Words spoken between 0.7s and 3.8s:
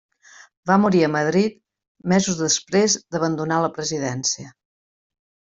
morir a Madrid mesos després d'abandonar la